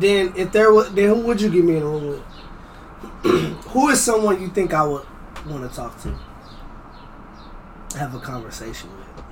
[0.00, 2.22] then if there was, then who would you give me in a room with?
[3.68, 5.06] who is someone you think I would
[5.46, 6.18] want to talk to,
[7.98, 9.24] have a conversation with,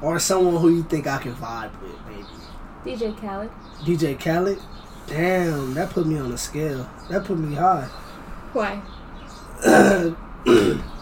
[0.00, 2.26] or someone who you think I can vibe with, maybe?
[2.96, 3.50] DJ Khaled.
[3.84, 4.58] DJ Khaled.
[5.06, 6.88] Damn, that put me on a scale.
[7.10, 7.88] That put me high.
[8.52, 8.80] Why?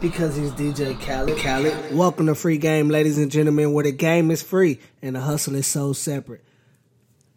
[0.00, 1.38] because he's DJ Khaled.
[1.38, 1.94] Khaled.
[1.94, 5.54] Welcome to Free Game, ladies and gentlemen, where the game is free and the hustle
[5.54, 6.44] is so separate.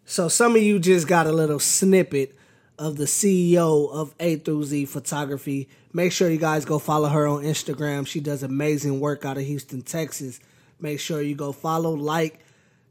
[0.06, 2.36] So some of you just got a little snippet
[2.78, 5.70] of the CEO of A through Z Photography.
[5.94, 8.06] Make sure you guys go follow her on Instagram.
[8.06, 10.40] She does amazing work out of Houston, Texas.
[10.80, 12.40] Make sure you go follow, like,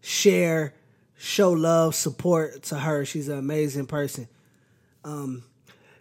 [0.00, 0.74] share,
[1.16, 3.04] show love, support to her.
[3.04, 4.28] She's an amazing person.
[5.04, 5.44] Um,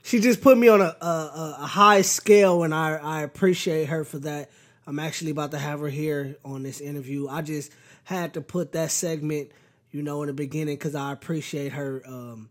[0.07, 4.05] she just put me on a, a, a high scale, and I, I appreciate her
[4.05, 4.49] for that.
[4.87, 7.27] I'm actually about to have her here on this interview.
[7.27, 7.73] I just
[8.05, 9.51] had to put that segment,
[9.91, 12.47] you know, in the beginning because I appreciate her um,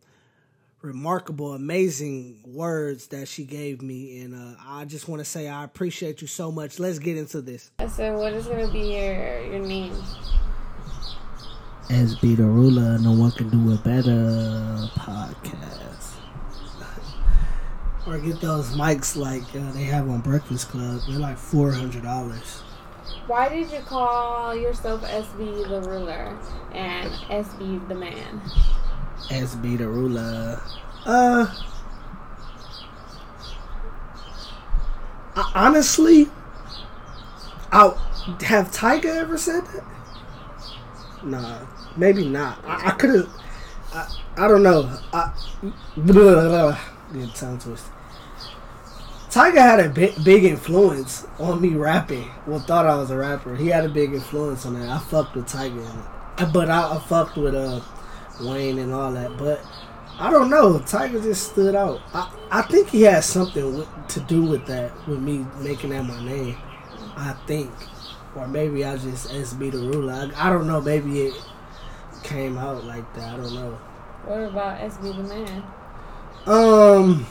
[0.82, 5.64] remarkable, amazing words that she gave me, and uh, I just want to say I
[5.64, 6.78] appreciate you so much.
[6.78, 7.70] Let's get into this.
[7.88, 9.94] So, what is gonna be your your name?
[11.88, 14.90] SB the ruler, no one can do it better.
[14.98, 15.95] Podcast.
[18.06, 21.00] Or get those mics like uh, they have on Breakfast Club.
[21.08, 22.62] They're like four hundred dollars.
[23.26, 26.36] Why did you call yourself SB the ruler
[26.72, 28.40] and SB the man?
[29.28, 30.60] SB the ruler.
[31.04, 31.46] Uh,
[35.34, 36.28] I, honestly,
[37.72, 37.94] I
[38.42, 39.84] have Tiger ever said that?
[41.24, 42.64] Nah, maybe not.
[42.64, 43.28] I, I could have.
[43.92, 44.98] I, I don't know.
[45.12, 45.32] I,
[45.96, 46.78] blah, blah,
[47.12, 47.86] blah, tongue twist.
[49.36, 52.30] Tiger had a big, big influence on me rapping.
[52.46, 53.54] Well, thought I was a rapper.
[53.54, 54.88] He had a big influence on that.
[54.88, 55.84] I fucked with Tiger,
[56.54, 57.82] but I, I fucked with uh
[58.40, 59.36] Wayne and all that.
[59.36, 59.62] But
[60.18, 60.78] I don't know.
[60.78, 62.00] Tiger just stood out.
[62.14, 66.04] I, I think he had something with, to do with that, with me making that
[66.04, 66.56] my name.
[67.14, 67.70] I think.
[68.34, 70.14] Or maybe I just SB the ruler.
[70.14, 70.80] I, I don't know.
[70.80, 71.34] Maybe it
[72.22, 73.34] came out like that.
[73.34, 73.72] I don't know.
[74.24, 75.62] What about SB the man?
[76.46, 77.26] Um,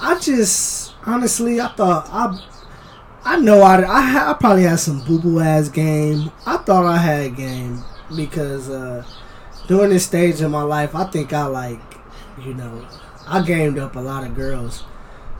[0.00, 2.38] I just honestly, I thought I,
[3.24, 6.30] I know I, I, I probably had some boo boo ass game.
[6.46, 7.84] I thought I had game
[8.14, 9.04] because uh,
[9.68, 11.80] during this stage of my life, I think I like,
[12.38, 12.86] you know,
[13.26, 14.84] I gamed up a lot of girls.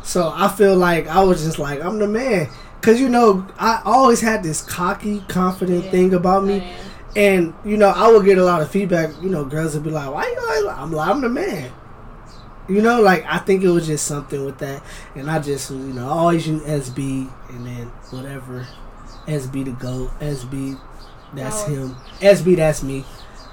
[0.02, 2.48] So I feel like I was just like I'm the man,
[2.82, 6.62] cause you know I always had this cocky, confident Yeah, thing about me,
[7.16, 9.10] and you know I would get a lot of feedback.
[9.22, 11.72] You know, girls would be like, "Why you?" Like, I'm like, I'm the man.
[12.68, 14.82] You know, like I think it was just something with that,
[15.16, 18.66] and I just you know I always use SB and then whatever,
[19.26, 20.78] SB to go, SB,
[21.34, 21.66] that's Oh.
[21.68, 23.04] him, SB that's me.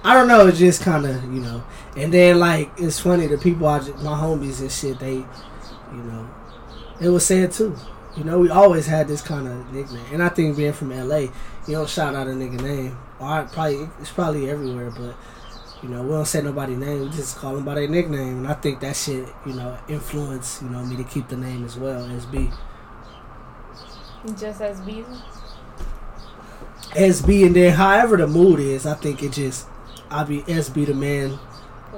[0.03, 1.63] I don't know, it's just kind of you know,
[1.95, 6.03] and then like it's funny the people I just, my homies and shit they, you
[6.03, 6.29] know,
[7.01, 7.75] it was say it too.
[8.15, 11.17] You know, we always had this kind of nickname, and I think being from LA,
[11.17, 11.29] you
[11.73, 12.97] don't shout out a nigga name.
[13.19, 15.15] Or I probably it's probably everywhere, but
[15.83, 17.01] you know, we don't say nobody's name.
[17.01, 20.61] We just call them by their nickname, and I think that shit, you know, influence
[20.61, 22.03] you know me to keep the name as well.
[22.07, 22.51] SB,
[24.39, 25.05] Just SB.
[26.91, 29.67] SB, and then however the mood is, I think it just
[30.09, 31.37] I'll be SB the man.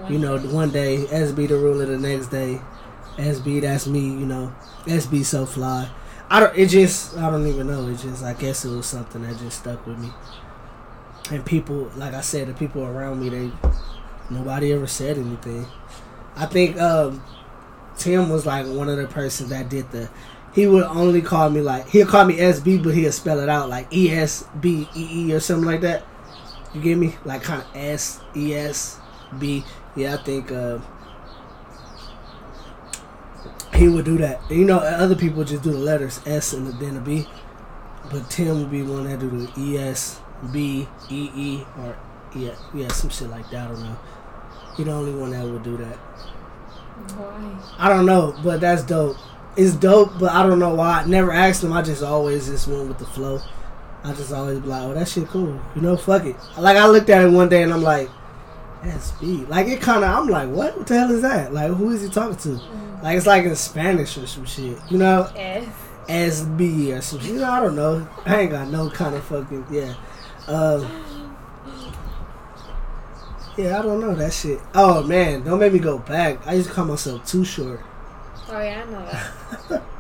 [0.09, 2.61] You know, one day SB the ruler, the next day
[3.17, 4.01] SB that's me.
[4.01, 4.53] You know,
[4.85, 5.89] SB so fly.
[6.29, 6.57] I don't.
[6.57, 7.87] It just I don't even know.
[7.87, 10.11] It just I guess it was something that just stuck with me.
[11.31, 13.51] And people, like I said, the people around me, they
[14.29, 15.65] nobody ever said anything.
[16.35, 17.23] I think um,
[17.97, 20.09] Tim was like one of the persons that did the.
[20.53, 23.69] He would only call me like he'll call me SB, but he'll spell it out
[23.69, 26.03] like E S B E E or something like that.
[26.73, 27.15] You get me?
[27.25, 28.97] Like kind of S E S
[29.37, 29.63] B.
[29.95, 30.79] Yeah, I think uh,
[33.75, 34.41] he would do that.
[34.49, 37.27] You know, other people just do the letters S and then a B,
[38.11, 40.19] but Tim would be one that do the E S
[40.51, 41.97] B E E or
[42.35, 43.65] yeah, yeah, some shit like that.
[43.65, 43.97] I don't know.
[44.77, 45.95] He the only one that would do that.
[47.15, 47.59] Why?
[47.77, 49.17] I don't know, but that's dope.
[49.57, 51.01] It's dope, but I don't know why.
[51.01, 51.73] I never asked him.
[51.73, 53.41] I just always just went with the flow.
[54.03, 55.59] I just always be like, oh, that shit cool.
[55.75, 56.35] You know, fuck it.
[56.57, 58.09] Like I looked at it one day and I'm like,
[58.83, 59.49] that's SB.
[59.49, 60.15] Like it kind of.
[60.15, 60.77] I'm like, what?
[60.77, 61.53] What the hell is that?
[61.53, 62.49] Like who is he talking to?
[62.49, 63.03] Mm.
[63.03, 64.77] Like it's like in Spanish or some shit.
[64.89, 65.67] You know, S.
[66.07, 67.31] SB or some shit.
[67.31, 68.07] You know, I don't know.
[68.25, 69.95] I ain't got no kind of fucking yeah.
[70.49, 70.81] Um,
[73.55, 74.59] yeah, I don't know that shit.
[74.73, 76.45] Oh man, don't make me go back.
[76.47, 77.81] I used to call myself too short.
[78.49, 79.05] Oh yeah, I know
[79.69, 79.83] that.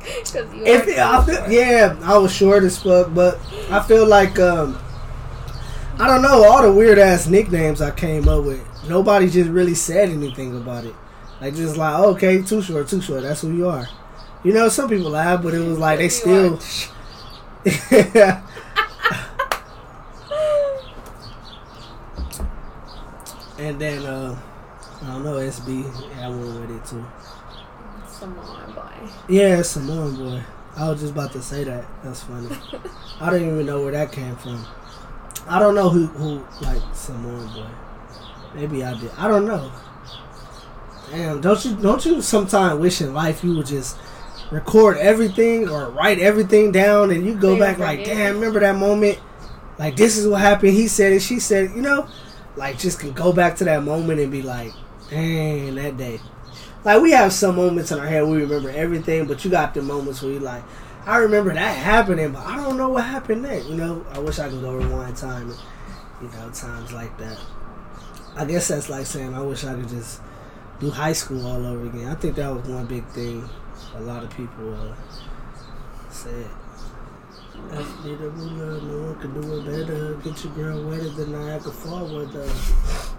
[0.34, 3.38] If are I feel, yeah, I was short as fuck, but
[3.70, 4.78] I feel like um,
[5.98, 8.64] I don't know all the weird ass nicknames I came up with.
[8.88, 10.94] Nobody just really said anything about it.
[11.40, 13.22] Like just like okay, too short, too short.
[13.22, 13.88] That's who you are.
[14.42, 16.58] You know, some people laugh, but it was like they still.
[17.66, 18.42] Are.
[23.58, 24.38] and then uh,
[25.02, 25.84] I don't know SB.
[26.16, 27.04] Yeah, I went with it too.
[28.08, 29.08] Samoan boy.
[29.28, 30.42] Yeah, Samoan boy.
[30.76, 31.84] I was just about to say that.
[32.02, 32.48] That's funny.
[33.20, 34.64] I didn't even know where that came from.
[35.46, 37.68] I don't know who who like Samoan boy.
[38.54, 39.10] Maybe I did.
[39.16, 39.70] I don't know.
[41.10, 43.98] Damn, don't you don't you sometimes wish in life you would just
[44.50, 49.18] record everything or write everything down and you go back like, damn, remember that moment?
[49.78, 50.72] Like this is what happened.
[50.72, 51.20] He said it.
[51.20, 51.76] She said it.
[51.76, 52.08] You know,
[52.56, 54.72] like just can go back to that moment and be like,
[55.08, 56.20] dang, that day.
[56.84, 59.82] Like we have some moments in our head we remember everything, but you got the
[59.82, 60.62] moments where you like,
[61.06, 63.68] I remember that happening, but I don't know what happened next.
[63.68, 65.52] You know, I wish I could go rewind time.
[66.20, 67.38] You know, times like that.
[68.36, 70.20] I guess that's like saying I wish I could just
[70.78, 72.08] do high school all over again.
[72.08, 73.48] I think that was one big thing
[73.96, 74.94] a lot of people uh,
[76.10, 76.46] said.
[77.68, 80.14] That's me the ruler, no one can do it better.
[80.16, 82.48] Get your girl wetter than Niagara Falls weather.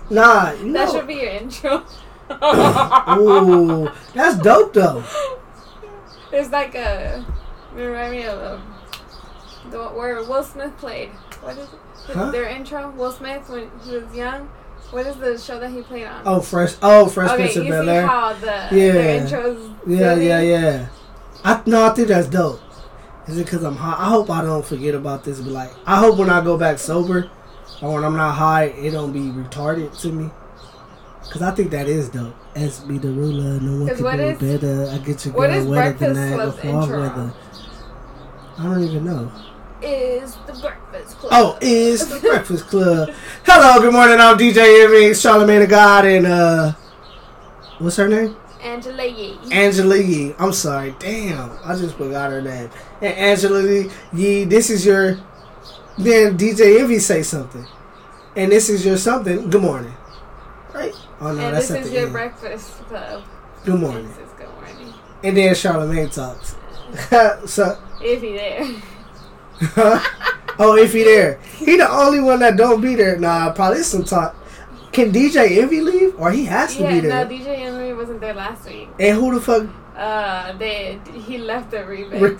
[0.09, 1.83] Nah, you That should be your intro.
[3.19, 5.03] Ooh, that's dope though.
[6.31, 7.25] It's like a.
[7.73, 8.75] Remind me of um,
[9.69, 11.09] the where Will Smith played.
[11.41, 11.79] What is it?
[12.15, 12.31] Huh?
[12.31, 12.89] Their intro.
[12.91, 14.49] Will Smith when he was young.
[14.89, 16.21] What is the show that he played on?
[16.25, 16.73] Oh, fresh.
[16.81, 18.07] Oh, Fresh okay, Prince of you Bel see Air.
[18.07, 18.45] how the
[18.75, 19.19] Yeah.
[19.25, 19.73] intros.
[19.87, 20.27] Yeah, silly?
[20.27, 20.85] yeah, yeah.
[21.45, 22.59] I no, I think that's dope.
[23.27, 23.95] Is it because I'm high?
[24.05, 25.39] I hope I don't forget about this.
[25.39, 27.29] But like, I hope when I go back sober,
[27.81, 30.29] or when I'm not high, it don't be retarded to me.
[31.31, 32.33] Cause I think that is dope.
[32.55, 34.89] S be the ruler, no one can do is- better.
[34.91, 36.99] I get what girl wetter than Club's intro?
[36.99, 37.33] weather.
[38.57, 39.31] I don't even know.
[39.81, 41.31] Is the Breakfast Club?
[41.33, 43.09] Oh, is the Breakfast Club.
[43.45, 44.19] Hello, good morning.
[44.19, 46.73] I'm DJ Envy, Charlamagne the God, and uh,
[47.79, 48.35] what's her name?
[48.61, 49.39] Angela Yee.
[49.51, 50.35] Angela Yee.
[50.37, 50.93] I'm sorry.
[50.99, 52.69] Damn, I just forgot her name.
[53.01, 55.19] And Angela Yee, this is your.
[55.97, 57.65] Then DJ Envy say something,
[58.35, 59.49] and this is your something.
[59.49, 59.95] Good morning.
[60.75, 60.93] Right?
[61.19, 62.13] Oh no, and that's this is the your end.
[62.13, 63.23] Breakfast Club.
[63.65, 64.07] Good morning.
[64.09, 64.93] This is good morning.
[65.23, 66.55] And then Charlamagne talks.
[67.51, 68.67] so, Is he there.
[70.59, 73.17] oh, if he there, he the only one that don't be there.
[73.17, 74.35] Nah, probably some talk.
[74.91, 77.23] Can DJ Envy leave, or he has to Yeah, be there?
[77.25, 78.89] no, DJ Envy wasn't there last week.
[78.99, 82.19] and who the fuck Uh, they he left the remix.
[82.21, 82.37] Re-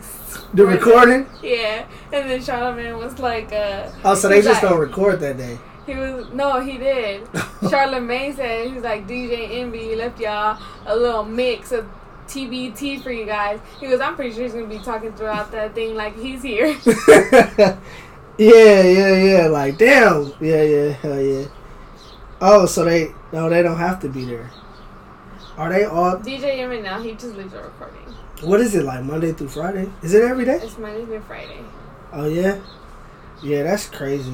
[0.54, 1.28] the recording?
[1.44, 5.38] Yeah, and then Charlamagne was like, uh, Oh, so they just like- don't record that
[5.38, 5.58] day.
[5.86, 7.24] He was no, he did.
[7.72, 11.86] Charlamagne said he was like DJ Envy left y'all a little mix of
[12.32, 13.60] TBT for you guys.
[13.80, 16.68] He goes, I'm pretty sure he's gonna be talking throughout that thing like he's here.
[18.38, 19.48] yeah, yeah, yeah.
[19.48, 20.34] Like, damn.
[20.40, 21.46] Yeah, yeah, hell yeah.
[22.40, 24.50] Oh, so they no, they don't have to be there.
[25.58, 26.18] Are they all?
[26.18, 28.02] DJ Envy now he just leaves a recording.
[28.42, 29.92] What is it like Monday through Friday?
[30.02, 30.60] Is it every day?
[30.64, 31.60] It's Monday through Friday.
[32.12, 32.60] Oh yeah,
[33.44, 33.64] yeah.
[33.64, 34.34] That's crazy.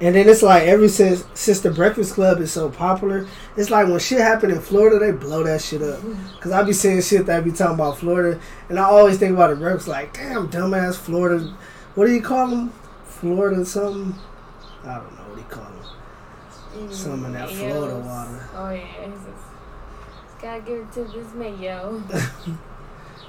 [0.00, 3.26] And then it's like ever since since the Breakfast Club is so popular,
[3.56, 6.00] it's like when shit happen in Florida, they blow that shit up.
[6.40, 9.32] Cause I be seeing shit that I be talking about Florida, and I always think
[9.34, 11.54] about the Breakfast like, damn, dumbass Florida.
[11.94, 12.72] What do you call them?
[13.04, 14.14] Florida something?
[14.82, 16.88] I don't know what you call them.
[16.88, 17.48] Mm, Some of that.
[17.50, 18.48] Florida water.
[18.56, 22.02] Oh yeah, just, gotta give it to this mayo.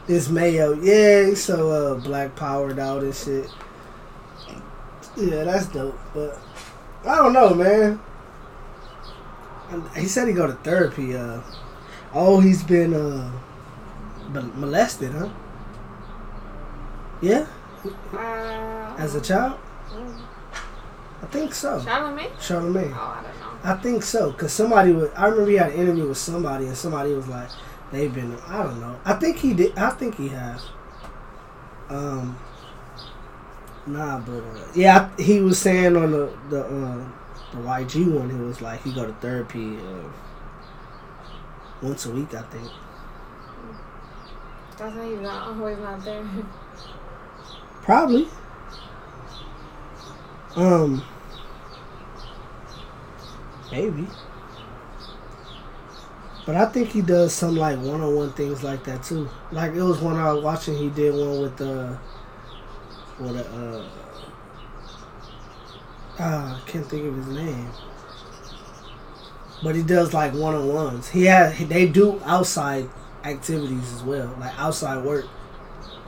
[0.08, 3.50] This Mayo, yeah, so uh, black powered out and shit.
[5.18, 5.98] Yeah, that's dope.
[6.14, 6.38] But
[7.06, 8.00] I don't know, man.
[9.96, 11.16] He said he go to therapy.
[11.16, 11.42] Uh,
[12.14, 13.32] oh, he's been uh,
[14.56, 15.30] molested, huh?
[17.22, 17.48] Yeah,
[18.14, 19.58] Uh, as a child,
[19.92, 20.22] mm.
[21.22, 21.82] I think so.
[21.82, 22.30] Charlemagne.
[22.40, 23.60] Charlamagne, Oh, I don't know.
[23.64, 24.32] I think so.
[24.34, 25.10] Cause somebody was.
[25.16, 27.50] I remember he had an interview with somebody, and somebody was like,
[27.92, 29.00] "They've been." I don't know.
[29.06, 29.78] I think he did.
[29.78, 30.68] I think he has.
[31.90, 32.38] Um.
[33.88, 37.06] Nah, but uh, yeah, I- he was saying on the the uh,
[37.52, 40.10] the YG one, he was like he go to therapy uh,
[41.82, 42.70] once a week, I think.
[44.78, 46.24] That's why he's not always not there.
[47.84, 48.28] Probably.
[50.56, 51.04] Um.
[53.72, 54.08] Maybe.
[56.46, 59.30] But I think he does some like one on one things like that too.
[59.52, 60.78] Like it was one I was watching.
[60.78, 61.98] He did one with uh,
[63.20, 63.86] with a uh,
[66.20, 67.70] ah, I can't think of his name.
[69.64, 71.10] But he does like one on ones.
[71.10, 72.90] He had they do outside
[73.24, 75.28] activities as well, like outside work.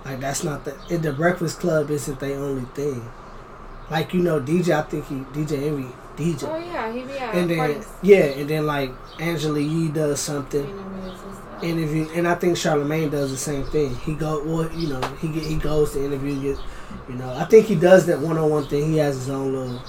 [0.06, 3.12] Like that's not the it, the Breakfast Club isn't their only thing.
[3.90, 6.44] Like you know, DJ, I think he DJ Envy DJ.
[6.44, 7.88] Oh yeah, he be at and then parties.
[8.02, 11.54] yeah, and then like Angela Yee does something Interviews and stuff.
[11.62, 13.96] interview, and I think Charlamagne does the same thing.
[13.98, 16.60] He go well, you know, he get, he goes to interview, get,
[17.10, 17.34] you know.
[17.34, 18.92] I think he does that one on one thing.
[18.92, 19.82] He has his own little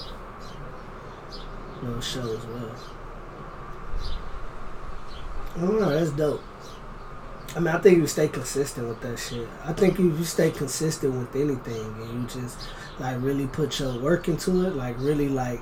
[1.81, 2.75] little show as well.
[5.55, 5.89] I don't know.
[5.89, 6.41] That's dope.
[7.55, 9.47] I mean, I think you stay consistent with that shit.
[9.65, 12.59] I think if you stay consistent with anything and you just
[12.99, 15.61] like really put your work into it, like really like,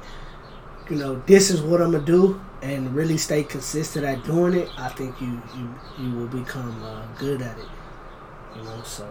[0.89, 4.69] you know, this is what I'm gonna do, and really stay consistent at doing it.
[4.77, 7.65] I think you you you will become uh, good at it.
[8.55, 9.07] You know, so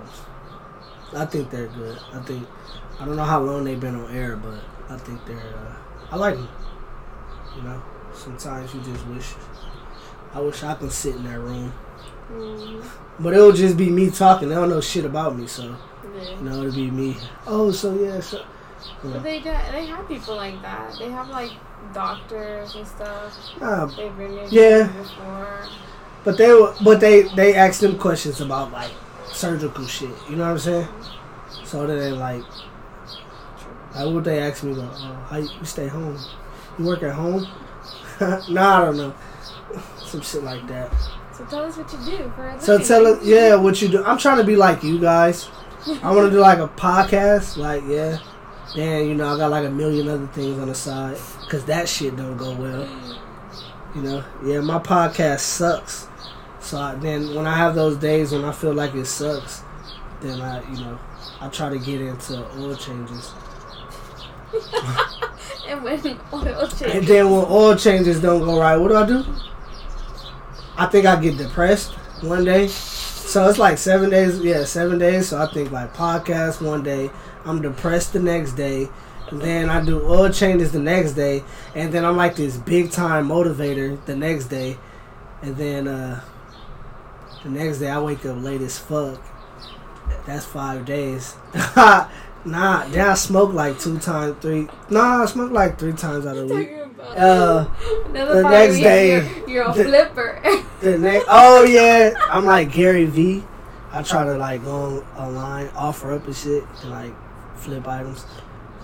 [1.15, 1.99] I think they're good.
[2.13, 2.47] I think
[3.01, 4.59] I don't know how long they've been on air, but
[4.89, 5.37] I think they're.
[5.37, 5.75] Uh,
[6.13, 6.49] I like them.
[7.57, 7.83] You know,
[8.13, 9.35] sometimes you just wish.
[10.35, 11.73] I wish I could sit in that room.
[12.33, 12.85] Mm,
[13.21, 14.49] But it'll just be me talking.
[14.49, 15.77] They don't know shit about me, so
[16.17, 16.31] yeah.
[16.37, 17.17] you know it'll be me.
[17.47, 18.39] Oh, so yeah, so.
[19.03, 19.15] You know.
[19.15, 20.97] But they got, they have people like that.
[20.99, 21.53] They have like
[21.95, 23.33] doctors and stuff.
[23.61, 24.89] Nah, They've been Yeah.
[24.89, 25.67] before.
[26.25, 26.53] but they
[26.85, 28.91] but they they ask them questions about like
[29.37, 30.11] surgical shit.
[30.29, 30.89] You know what I'm saying?
[31.65, 32.43] So then they like,
[33.95, 34.95] like what they asked me about?
[34.97, 36.19] Oh, how you, you stay home?
[36.79, 37.47] You work at home?
[38.51, 39.15] nah, I don't know.
[40.05, 40.91] Some shit like that.
[41.37, 44.05] So tell us what you do for So tell us, yeah, what you do.
[44.05, 45.49] I'm trying to be like you guys.
[46.03, 48.19] I want to do like a podcast, like yeah.
[48.77, 51.89] And you know, I got like a million other things on the side because that
[51.89, 52.89] shit don't go well.
[53.95, 56.09] You know, yeah, my podcast sucks.
[56.67, 59.63] So I, then when I have those days when I feel like it sucks,
[60.21, 60.99] then I, you know,
[61.41, 63.33] I try to get into oil changes.
[65.69, 66.83] and when oil changes.
[66.83, 69.25] And then when oil changes don't go right, what do I do?
[70.77, 71.93] I think I get depressed
[72.23, 72.67] one day.
[72.67, 75.29] So it's like seven days, yeah, seven days.
[75.29, 77.11] So I think like podcast one day,
[77.45, 78.89] I'm depressed the next day,
[79.31, 81.45] and then I do oil changes the next day,
[81.77, 84.79] and then I'm like this big time motivator the next day,
[85.43, 86.21] and then uh
[87.47, 89.21] the next day I wake up late as fuck.
[90.27, 91.37] That's five days.
[91.77, 92.07] nah,
[92.89, 94.69] then I smoke like two times, three.
[94.91, 96.71] Nah, I smoke like three times out of the week.
[97.01, 97.69] Uh,
[98.07, 100.43] Another the next day, you're, you're a the- flipper.
[100.81, 103.45] The next, oh yeah, I'm like Gary V.
[103.93, 107.15] I try to like go on, online, OfferUp and shit, and like
[107.57, 108.27] flip items.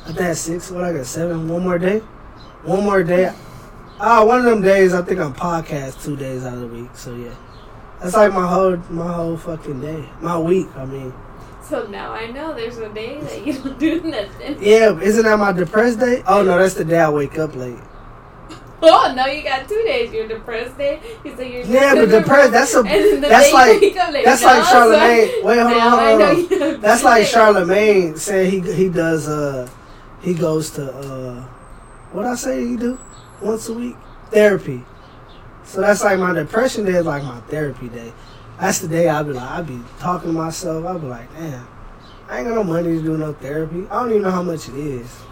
[0.02, 0.70] I think that's six.
[0.70, 1.48] What I got seven.
[1.48, 1.98] One more day.
[2.64, 3.32] One more day.
[4.00, 4.94] Ah, one of them days.
[4.94, 6.90] I think I'm podcast two days out of the week.
[6.94, 7.34] So yeah,
[8.02, 10.68] that's like my whole my whole fucking day, my week.
[10.76, 11.12] I mean,
[11.62, 14.58] so now I know there's a day that you don't do nothing.
[14.62, 16.22] yeah, isn't that my depressed day?
[16.26, 17.78] Oh no, that's the day I wake up late.
[18.84, 20.12] Oh no, you got two days.
[20.12, 21.00] You're depressed day.
[21.24, 23.96] You say you're Yeah, but depressed- that's a- and then the that's like- you wake
[23.96, 25.44] up like, that's like Charlamagne.
[25.44, 25.90] Wait, hold on,
[26.50, 27.24] hold on, That's like.
[27.28, 29.68] Charlamagne said he he does uh
[30.20, 31.42] he goes to uh
[32.10, 32.98] what I say he do
[33.40, 33.94] once a week
[34.32, 34.84] therapy.
[35.64, 38.12] So that's like my depression day is like my therapy day.
[38.60, 40.84] That's the day I'll be like I'll be talking to myself.
[40.84, 41.66] I'll be like, damn,
[42.28, 43.86] I ain't got no money to do no therapy.
[43.90, 45.22] I don't even know how much it is.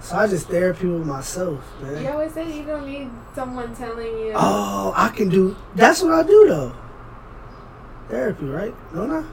[0.00, 2.02] So I just therapy with myself, man.
[2.02, 4.32] You always say you don't need someone telling you.
[4.34, 5.56] Oh, I can do.
[5.76, 6.76] That's what I do though.
[8.08, 8.74] Therapy, right?
[8.92, 9.24] Don't I?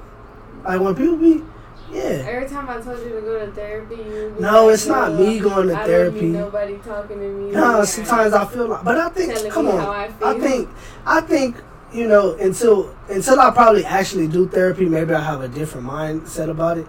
[0.64, 1.44] Like when people be,
[1.92, 2.26] yeah.
[2.28, 5.40] Every time I told you to go to therapy, you No, like, it's not me
[5.40, 7.52] going to I therapy." Nobody talking to me.
[7.52, 10.70] No, sometimes I feel like, but I think, come on, I I, think,
[11.06, 11.58] I think,
[11.94, 16.50] you know, until until I probably actually do therapy, maybe I have a different mindset
[16.50, 16.88] about it.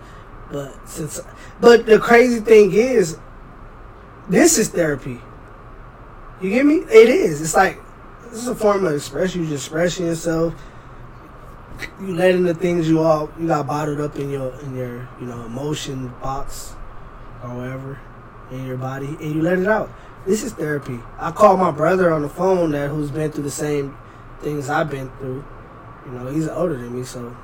[0.50, 1.20] But since,
[1.60, 3.18] but the crazy thing is,
[4.28, 5.20] this is therapy.
[6.40, 6.76] You get me?
[6.76, 7.40] It is.
[7.40, 7.78] It's like
[8.30, 9.42] this is a form of expression.
[9.42, 10.54] You just expressing yourself.
[12.00, 15.26] You letting the things you all you got bottled up in your in your you
[15.26, 16.74] know emotion box
[17.42, 17.98] or whatever
[18.50, 19.90] in your body, and you let it out.
[20.26, 20.98] This is therapy.
[21.18, 23.96] I called my brother on the phone that who's been through the same
[24.40, 25.44] things I've been through.
[26.06, 27.36] You know, he's older than me, so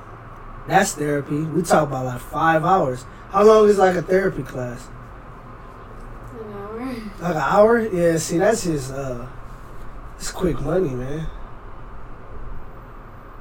[0.67, 1.41] that's therapy.
[1.41, 3.05] We talk about like five hours.
[3.31, 4.89] How long is like a therapy class?
[6.33, 6.79] An hour.
[7.21, 7.81] Like an hour?
[7.81, 8.19] Yeah.
[8.19, 9.27] See, that's just uh,
[10.17, 11.27] it's quick money, man.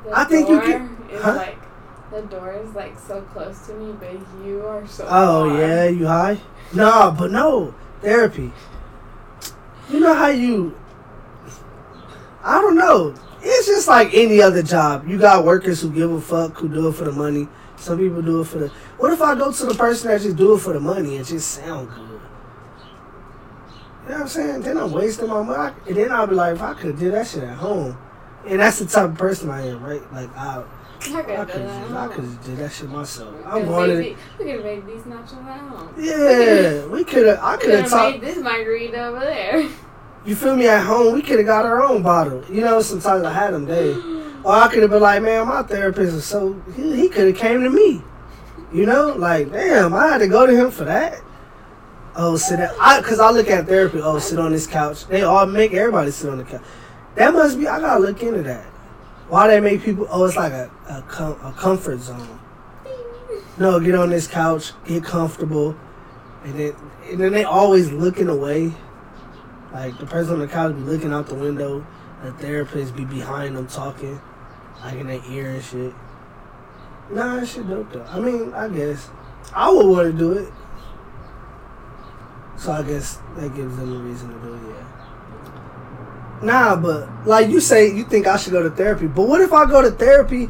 [0.06, 1.36] The I think you can- huh?
[1.36, 1.58] like
[2.12, 5.06] the door is like so close to me, but you are so.
[5.10, 5.60] Oh far.
[5.60, 6.40] yeah, you high?
[6.74, 8.54] No, but no therapy.
[9.90, 10.76] You know how you?
[12.44, 13.16] I don't know.
[13.42, 15.08] It's just like any other job.
[15.08, 17.48] You got workers who give a fuck, who do it for the money.
[17.78, 18.68] Some people do it for the.
[18.98, 21.26] What if I go to the person that just do it for the money and
[21.26, 22.00] just sound good?
[22.00, 24.62] You know what I'm saying?
[24.62, 25.76] Then I'm wasting my money.
[25.88, 27.98] And then I'll be like, if I could do that shit at home,
[28.48, 30.02] and that's the type of person I am, right?
[30.14, 30.64] Like I,
[31.02, 31.62] I could I could.
[31.62, 33.36] I could have that shit myself.
[33.46, 33.96] I'm going to.
[33.98, 35.94] We could have made these nachos at home.
[35.98, 37.40] Yeah, we could have.
[37.40, 38.22] I could could have talked.
[38.22, 39.70] this margarita over there.
[40.26, 40.68] You feel me?
[40.68, 42.44] At home, we could have got our own bottle.
[42.50, 43.98] You know, sometimes I had them days.
[44.46, 46.62] Or I could have been like, man, my therapist is so.
[46.76, 48.04] He, he could have came to me.
[48.72, 51.20] You know, like, damn, I had to go to him for that.
[52.16, 52.76] Oh, sit down.
[52.80, 54.02] I, Cause I look at therapy.
[54.04, 55.08] Oh, sit on this couch.
[55.08, 56.62] They all make everybody sit on the couch.
[57.16, 57.68] That must be.
[57.68, 58.66] I gotta look into that.
[59.30, 60.08] Why they make people?
[60.10, 62.40] Oh, it's like a a, com, a comfort zone.
[63.58, 65.78] No, get on this couch, get comfortable,
[66.44, 66.76] and then
[67.10, 68.74] and then they always looking away.
[69.74, 71.86] Like the person on the couch be looking out the window,
[72.24, 74.22] the therapist be behind them talking,
[74.82, 75.94] like in their ear and shit.
[77.12, 78.04] Nah, that shit dope though.
[78.04, 79.10] I mean, I guess
[79.54, 80.52] I would want to do it.
[82.58, 84.62] So I guess that gives them a reason to do it.
[84.70, 85.05] Yeah.
[86.42, 89.08] Nah, but like you say, you think I should go to therapy.
[89.08, 90.44] But what if I go to therapy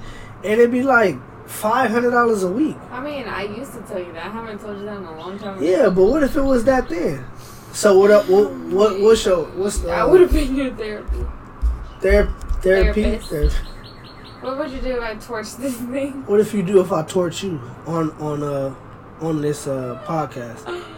[0.43, 1.15] and it'd be like
[1.47, 2.75] five hundred dollars a week?
[2.91, 4.25] I mean, I used to tell you that.
[4.25, 5.61] I haven't told you that in a long time.
[5.63, 7.23] Yeah, but what if it was that then?
[7.71, 8.11] So what?
[8.11, 8.51] Up, what?
[8.53, 8.99] What?
[8.99, 9.45] What's your?
[9.45, 9.91] What's the?
[9.91, 11.25] I would have been your therapy.
[12.01, 13.03] Ther- therapy.
[13.19, 13.29] Therapist.
[13.29, 13.65] Ther-
[14.41, 16.23] What would you do if I torched this thing?
[16.27, 18.73] what if you do if I torch you on on uh
[19.21, 20.83] on this uh podcast?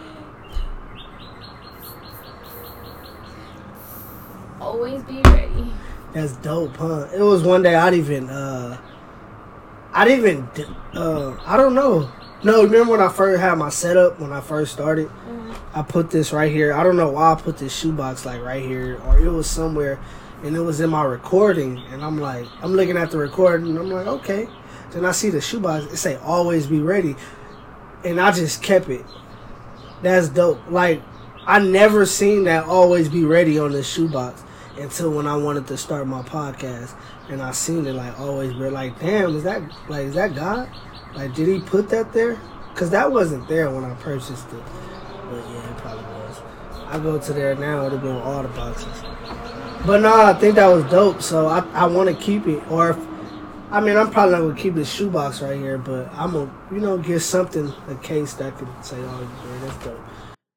[4.68, 5.72] Always be ready.
[6.12, 7.08] That's dope, huh?
[7.14, 8.78] It was one day I'd even uh
[9.94, 10.46] I'd even
[10.92, 12.12] uh I don't know.
[12.44, 15.10] No, remember when I first had my setup when I first started?
[15.72, 16.74] I put this right here.
[16.74, 19.98] I don't know why I put this shoebox like right here or it was somewhere
[20.42, 23.78] and it was in my recording and I'm like I'm looking at the recording and
[23.78, 24.50] I'm like, okay.
[24.90, 27.16] Then I see the shoebox, it say always be ready.
[28.04, 29.06] And I just kept it.
[30.02, 30.60] That's dope.
[30.68, 31.00] Like
[31.46, 34.44] I never seen that always be ready on this shoebox
[34.78, 36.94] until when I wanted to start my podcast
[37.28, 40.68] and I seen it like always be like, damn, is that like is that God?
[41.14, 42.38] Like did he put that there?
[42.74, 44.62] Cause that wasn't there when I purchased it.
[45.30, 46.40] But yeah, it probably was.
[46.86, 49.02] I go to there now, it'll be on all the boxes.
[49.84, 52.62] But no, I think that was dope, so I, I wanna keep it.
[52.70, 52.98] Or if
[53.70, 56.78] I mean I'm probably not gonna keep this shoebox right here, but I'm gonna you
[56.78, 60.00] know get something a case that can say, Oh yeah, that's dope.